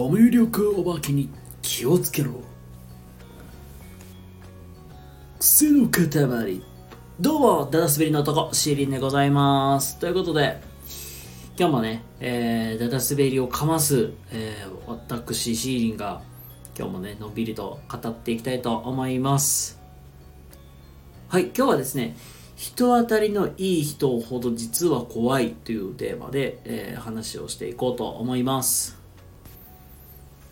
[0.00, 1.28] コミュ力お化けに
[1.60, 2.40] 気をつけろ。
[5.38, 6.62] 癖の塊。
[7.20, 9.98] どうもダダ滑りの男シーリンでございます。
[9.98, 10.58] ということで
[11.58, 16.22] 今日もね、えー、ダダ滑りをかます、えー、私シーリンが
[16.78, 19.78] 今日もねのんびりと語っていきたいと思います。
[21.28, 22.16] はい今日はですね
[22.56, 28.99] 人当たりのいい人ほど実は怖いというテーマで、えー、話をしていこうと思います。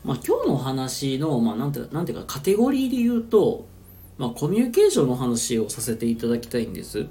[0.08, 3.68] まあ、今日の話の、まあ、なんてなんていうかカテゴリーで言うと、
[4.16, 7.06] まあ、コミュニケーションの話をさせていただきたいんです。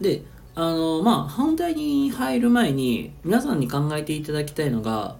[0.00, 0.22] で
[0.54, 5.16] あのまあ本題に入る前に皆さんに考えていただきたいのが、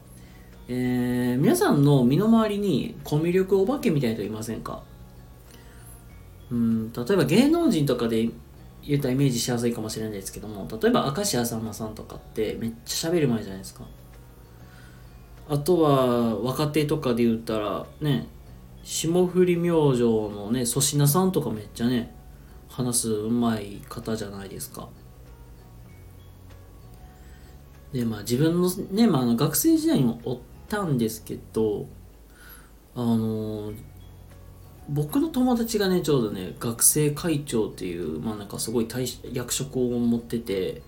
[0.69, 4.83] えー、皆さんの身の回りにコミュ力お化けみたいな人いませんか？
[6.51, 8.29] うん例えば芸能人とかで
[8.83, 13.85] 言ったらイメージしやすいかもしれないですけども例えば明石家さんまさんとかってめっちゃ喋る前じゃないですか
[15.49, 18.27] あとは若手とかで言ったらね
[18.82, 22.15] 霜降り明星のね粗品さんとかめっちゃね
[22.68, 24.88] 話すうまい方じゃないですか。
[27.93, 30.38] でまあ自分のね、まあ、の学生時代にもおっ
[30.69, 31.87] たんですけど
[32.95, 33.73] あの
[34.91, 40.82] 僕の友達がねちょうどね学生会長っていうまあなんかすごい大役職を持ってて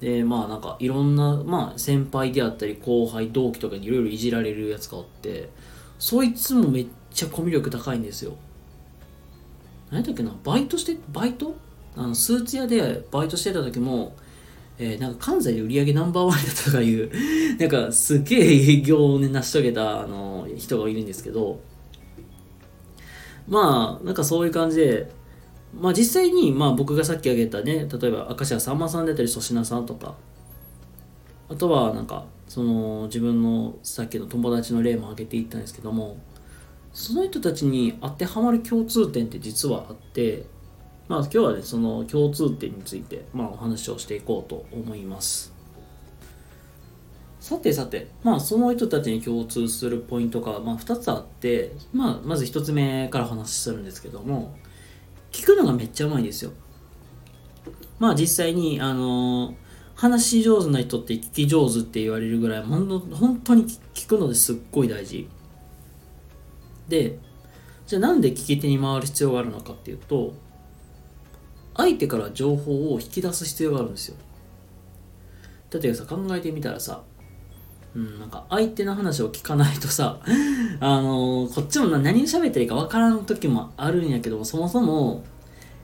[0.00, 5.50] でまあなんかいろんな、まあ、先輩であったり後輩同期とかにいろいろいじられるやつがおって
[5.98, 8.36] そいつもめっちゃコミュ力高いんですよ。
[9.90, 11.54] 何だっけなバイトしてバイト？
[11.96, 14.14] あのスーツ屋でバイトしてた時も
[14.82, 17.10] えー、なんか関西で売り上げナンバーワンだったとかいう
[17.60, 21.60] なんかすげえ営業をね成し遂げたあの人がいるんですけど
[23.46, 25.10] まあなんかそういう感じで
[25.78, 30.14] まあ実際にまあ僕がさっき挙げたね例えば明石家さんまさんだったり粗品さんとか
[31.48, 36.18] あとはなんかその自分のさっきの友達の例も挙げていったんですけども
[36.92, 40.44] その人たちに当てはまる共通点って実はあって
[41.08, 45.52] まあ今日はねその共通点についてまあお話をしていこうと思います。
[47.40, 54.54] さてさてまあその人たちに共通するポイントがまあ2つあってまあまず1つ目から話するんですけども
[55.32, 56.52] 聞くのがめっちゃうまいんですよ。
[57.98, 59.54] まあ実際に、あのー、
[59.94, 63.64] 話し上手な人って聞き上手って言われるぐらい、ほんの本当に
[63.94, 65.28] 聞くのですっごい大事。
[66.88, 67.18] で、
[67.86, 70.32] じゃあなんで聞き手に回る必要があるのかっていうと、
[71.76, 74.16] 相手から情報を引き出す必要があるんですよ。
[75.70, 77.02] だってさ、考えてみたらさ、
[77.94, 80.20] うん、なんか相手の話を聞かないとさ、
[80.80, 85.24] あのー、こっちも何喋っていいか分からん時もあるんやけどそもそも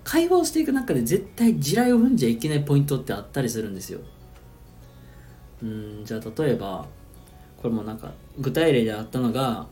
[0.05, 3.99] 会話をしていく中で絶対地雷を踏んじゃいけないポイントってあったりするんですよ。
[5.63, 6.87] うん、じゃあ例えば、
[7.57, 9.67] これもなんか具体例であったのが、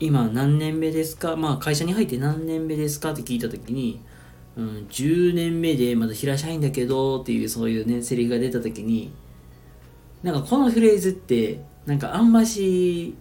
[0.00, 4.00] 今何年目ですかまあ会社に入って何年目ですかって聞いた時に、
[4.56, 9.12] うん、10年目でまだ平社員だけどっていうそういうね、セリフが出た時に、
[10.26, 13.14] なんかこのフレーズってなんかあんまし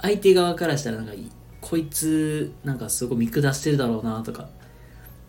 [0.00, 1.12] 相手側からしたらなんか
[1.60, 4.48] こいつなんかすごい見下してるだろうなとか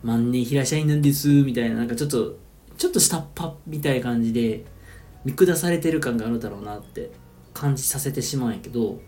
[0.03, 2.37] 万年平社員なんですみたいななんかちょっと
[2.77, 4.65] ちょっと下っ端みたいな感じで
[5.25, 7.09] 見下されてる感があるだろうなって
[7.55, 9.01] 感じさせてしまうんやけど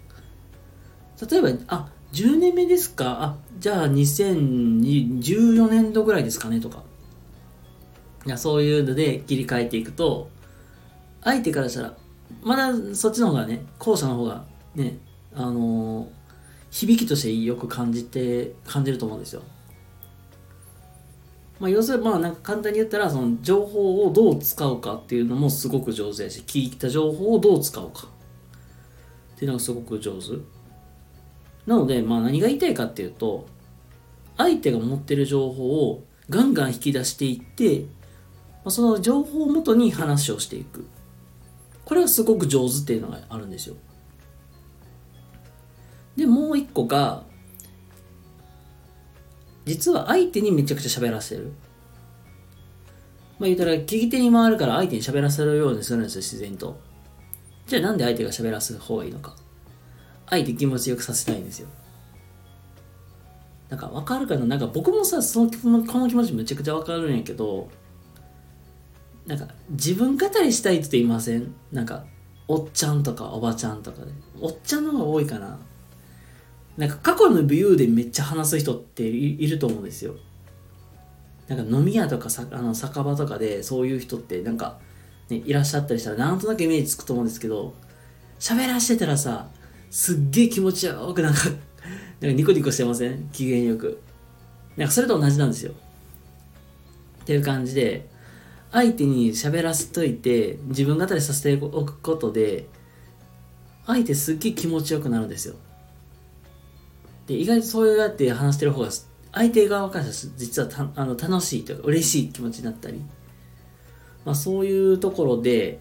[1.29, 3.21] 例えばあ10年目ですか？
[3.21, 6.59] あじゃあ2014年度ぐらいですかね？
[6.59, 6.81] とか。
[8.25, 10.29] いやそういうので切り替えていくと
[11.23, 11.93] 相手からしたら、
[12.41, 14.45] まだそっちの方がね、後者の方が
[14.75, 14.97] ね、
[15.33, 16.07] あのー、
[16.71, 19.43] 響きとしてよく感じて、感じると思うんですよ。
[21.59, 28.07] まあ、要するに、まあ、なんか簡単に言ったら、その情報をどう使うかっていうのもすごく上手やし、聞いた情報をどう使うか
[29.35, 30.39] っていうのがすごく上手。
[31.67, 33.45] なので、まあ、何が言いたいかっていうと、
[34.37, 37.81] 相手が持ってる情報をガンガン引き出していって、
[38.63, 40.87] まあ、その情報をもとに話をしていく。
[41.91, 43.75] これがすごく上手っていうのがあるんですよ。
[46.15, 47.23] でもう一個が
[49.65, 51.51] 実は相手にめちゃくちゃ喋らせる。
[53.39, 56.79] まあ言ったら聞き手に回るから相手に喋らせるようにするんですよ自然と。
[57.67, 59.35] じゃあなんで相手が喋らす方がいいのか。
[60.29, 61.67] 相手気持ちよくさせたいんですよ。
[63.67, 64.45] なんか分かるかな？
[64.45, 65.51] なんか僕もさその
[65.83, 67.67] この気持ちめちゃくちゃ分かるんやけど
[69.31, 71.55] なんか自分語りしたいっていません？
[71.71, 72.03] なんか
[72.49, 74.11] おっちゃんとかおばちゃんとかで。
[74.41, 75.57] おっちゃんの方が多いかな。
[76.75, 80.15] なんか過去のビューでめっちゃ話す人っていると思うんですよ。
[81.47, 84.79] なんか飲み屋とかさあの酒場とかでそういう人ってなんか、
[85.29, 87.73] ね、いらっしゃったりしたらなんとなくイメージつくと思うんですけど
[88.37, 89.47] 喋らしてたらさ
[89.89, 91.39] すっげえ気持ちよくなんか
[92.19, 93.29] なんかニコニコしてません？
[93.29, 94.01] 機嫌よく。
[94.75, 95.71] なんかそれと同じなんですよ。
[97.21, 98.10] っていう感じで
[98.71, 102.67] 相手に喋らせといて自分語りさせておくことで
[103.85, 105.55] 相手すっげえ気持ちよくなるんですよ。
[107.27, 108.89] で意外とそうやって話してる方が
[109.33, 113.01] 相手側からしたら実はたあの楽しいというか嬉しい気持ちになったり、
[114.25, 115.79] まあ、そういうところで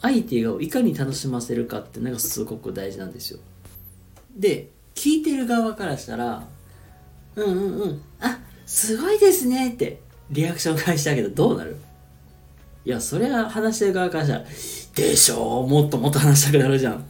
[0.00, 3.40] 相手がいかに楽しませるかってのがすごく大事なんですよ。
[4.36, 6.46] で聞いてる側からしたら
[7.36, 10.00] うんうんうんあすごいですねって
[10.30, 11.76] リアクション返してあげたらどうなる？
[12.84, 14.44] いやそれは話してる側からしたら
[15.08, 17.00] でしょもっともっと話したくなるじゃんっ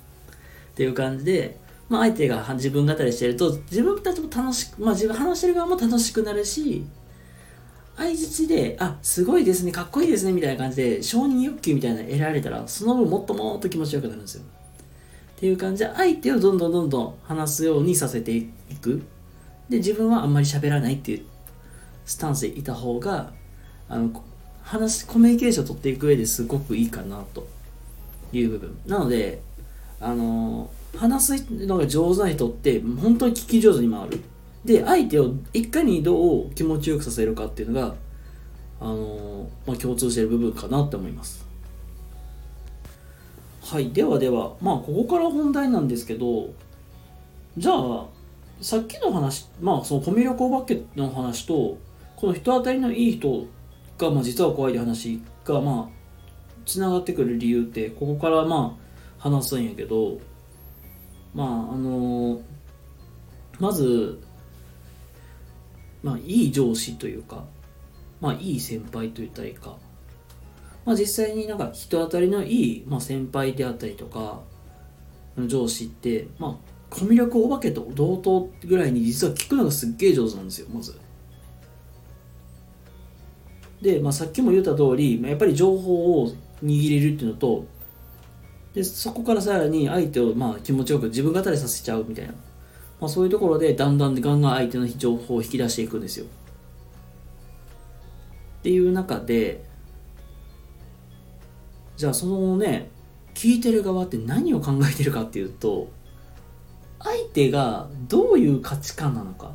[0.74, 1.58] ていう感じで
[1.88, 6.86] まあ、相手が自分語りしてると自分たちも楽しく、まあ、自分話してる側も楽しくなるし
[8.00, 14.42] 相づちで、あ、すごいですね、かっこいいですね、みたいな感じで、承認欲求みたいなの得られたら、その分もっともっと気持ちよくなるんですよ。
[15.36, 18.46] っていう感じで、相手をどんどんどんどん話すようにさせてい
[18.80, 19.02] く。
[19.68, 21.24] で、自分はあんまり喋らないっていう
[22.06, 23.34] スタンスでいた方が、
[23.90, 24.24] あの、
[24.62, 27.46] 話、コミュニケーションを取っていく上ですごくいいかな、と
[28.32, 28.78] いう部分。
[28.86, 29.42] なので、
[30.00, 34.20] あの、話すのが上手な人って、本当に聞き上手に回る。
[34.64, 37.94] で相手をいかにどう気持ちよくさせるかっていうのが
[38.82, 41.44] あのまあ、共通している部分かなって思います
[43.62, 46.48] はいではではまあここから本題なんですけど
[47.58, 48.06] じゃあ
[48.62, 51.76] さっきの話まあそのコミュ力お化けの話と
[52.16, 53.46] この人当たりのいい人
[54.00, 56.00] が、まあ、実は怖い話がまあ
[56.66, 60.18] つながってくる理由ってここからまあ話すんやけど
[61.34, 62.40] まああの
[63.58, 64.20] まず
[66.02, 67.44] まあ、いい上司というか、
[68.20, 69.76] まあ、いい先輩と言ったらいいか、
[70.84, 74.40] まあ、実際になんか人当たりのいい、まあ、先輩であったりとか、
[75.46, 80.98] 上司って、まあ、コミュ力お化けと同等ぐらいに実は聞くのがすっげえ上手なんですよ、まず。
[83.80, 86.32] で、まあ、さっきも言った通り、やっぱり情報を
[86.62, 87.64] 握れるっていうのと、
[88.74, 92.34] でそこからさらに相手をまあ気持ちよく自分語りさせちゃうみたいな
[93.00, 96.26] まあ、そういうところでだんだんガンガン相手の情報を引き出していくんですよ。
[98.58, 99.64] っていう中で
[101.96, 102.90] じゃあそのね
[103.32, 105.90] 聞いてる側って何を考えてるかっていうと
[106.98, 109.52] 相手がどういう価値観なのか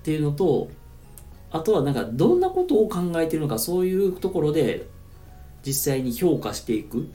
[0.00, 0.68] っていうのと
[1.50, 4.86] あとはなんかどんなことを考えてるのかそういうところで
[5.64, 7.08] 実際に評価していく。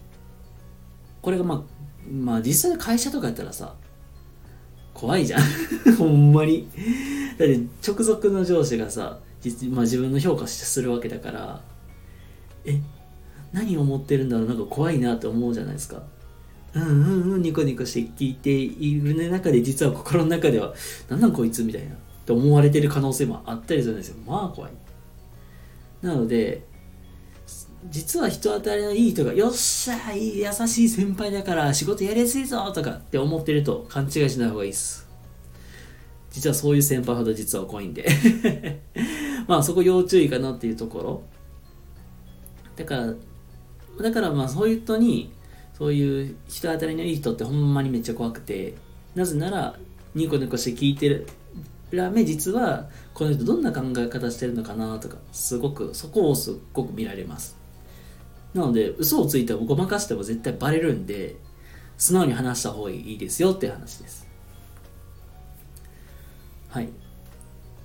[1.22, 1.62] これがまあ
[2.12, 3.76] まあ実際会社とかやったらさ
[4.94, 5.42] 怖いじゃん。
[5.98, 6.68] ほんまに。
[7.38, 9.20] だって直属の上司がさ、
[9.70, 11.62] まあ、自分の評価するわけだから
[12.66, 12.80] え
[13.52, 14.48] 何を思ってるんだろう？
[14.48, 16.04] なんか怖いなって思うじゃないですか。
[16.74, 20.74] うんうんうんニコニコして聞いている中で実は心の中では
[21.10, 21.64] なんなんこいつ？
[21.64, 21.96] みたいな。
[22.22, 24.72] って思われてる可能性もあったりするんですよまあ怖い
[26.02, 26.64] なので
[27.90, 35.10] 実は人当たりのいい人が、よっしゃいい優しい先輩だから仕事やりやすいぞとかって思ってると勘違いしない方がいいです。
[36.30, 38.08] 実はそういう先輩ほど実は怖いんで
[39.48, 41.24] まあそこ要注意かなっていうところ。
[42.76, 43.14] だから、
[44.02, 45.32] だからまあそういう人に、
[45.78, 48.76] そういう人当たりのいい人ってほんまにめっちゃ怖くて、
[49.16, 49.76] なぜなら
[50.14, 51.28] ニコニコして聞いてる
[51.98, 57.58] らめ実はこの人どんな考え方してるのかなとかすごくそこをすっごく見られます。
[58.54, 61.38] なので嘘をついてもごまかしても絶対バレるんで
[61.98, 64.28] 素直に話した方がいいですよっていう話です。
[66.70, 66.90] はい。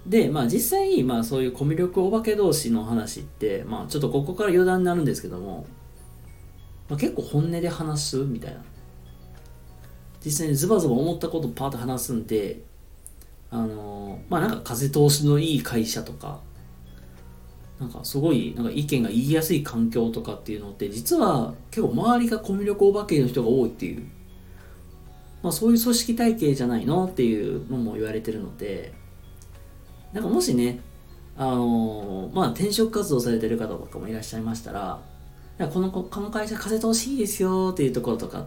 [0.06, 5.66] でまあ実際まあそういうコミュ力お化け同士の話ってまあちょっとここから余談になるんですけども、
[6.88, 8.62] まあ、結構本音で話すみたいな。
[10.24, 12.60] 実際にズバズバ思ったことパーッと話すんで
[13.56, 16.40] あのまあなんか風通しのいい会社とか
[17.80, 24.06] なんかすごいなんか意見が言いやすい環境とかっていうのって実は結構周りがコミュ力お化けの人が多いっていう、
[25.42, 28.92] まあ、そういう組織体系じゃないのっていうのも言われてるので
[30.12, 30.80] なんかもしね
[31.38, 35.00] あのまあ転職活動されてる方とかもいらっしゃいましたら
[35.72, 38.46] このこの会社風通しいいですよっていうところとか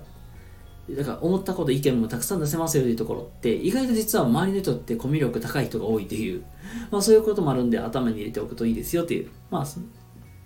[0.95, 6.43] だから思ったこと意見もたくさん出せますよというところって意外と実は周りの人ってコミュ力高い人が多いという、
[6.91, 9.65] まあ、そういうこともあるんで頭に入れておくといいですよという、まあ、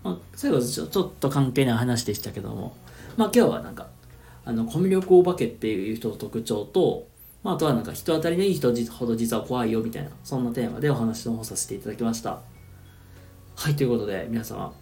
[0.03, 2.75] まあ、最後ちょちょっと関係ない話でしたけども、
[3.17, 3.87] まあ、今日はなんか
[4.45, 7.07] あのコミュ力お化けっていう人の特徴と、
[7.43, 12.41] まあ、あとはなんか人当たりのいい人ほど実は怖いよみたいなそんなテーマでお話の方させていただきました。
[13.55, 14.73] はいということで皆様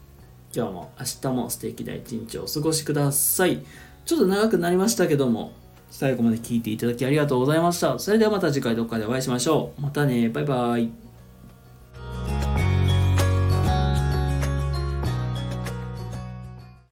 [0.53, 3.63] 今日も明日も素敵な一日をお過ごしください。
[4.05, 5.53] ちょっと長くなりましたけども
[5.89, 8.00] 最後まで聞いていただきありがとうございました。
[8.00, 9.81] それではまた次回どっかでお会いしましょう。
[9.81, 10.29] またね。
[10.29, 11.00] バイバイ。